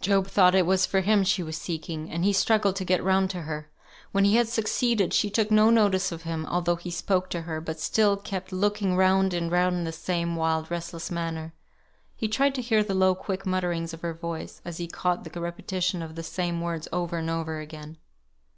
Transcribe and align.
Job 0.00 0.28
thought 0.28 0.54
it 0.54 0.64
was 0.64 0.86
for 0.86 1.00
him 1.00 1.24
she 1.24 1.42
was 1.42 1.56
seeking, 1.56 2.08
and 2.08 2.24
he 2.24 2.32
struggled 2.32 2.76
to 2.76 2.84
get 2.84 3.02
round 3.02 3.28
to 3.28 3.42
her. 3.42 3.68
When 4.12 4.24
he 4.24 4.36
had 4.36 4.46
succeeded, 4.48 5.12
she 5.12 5.28
took 5.28 5.50
no 5.50 5.70
notice 5.70 6.12
of 6.12 6.22
him, 6.22 6.46
although 6.46 6.76
he 6.76 6.88
spoke 6.88 7.28
to 7.30 7.40
her, 7.40 7.60
but 7.60 7.80
still 7.80 8.16
kept 8.16 8.52
looking 8.52 8.94
round 8.94 9.34
and 9.34 9.50
round 9.50 9.74
in 9.78 9.82
the 9.82 9.90
same 9.90 10.36
wild, 10.36 10.70
restless 10.70 11.10
manner. 11.10 11.52
He 12.14 12.28
tried 12.28 12.54
to 12.54 12.62
hear 12.62 12.84
the 12.84 12.94
low 12.94 13.16
quick 13.16 13.44
mutterings 13.44 13.92
of 13.92 14.02
her 14.02 14.14
voice, 14.14 14.62
as 14.64 14.76
he 14.76 14.86
caught 14.86 15.24
the 15.24 15.40
repetition 15.40 16.00
of 16.00 16.14
the 16.14 16.22
same 16.22 16.60
words 16.60 16.86
over 16.92 17.18
and 17.18 17.28
over 17.28 17.58
again. 17.58 17.96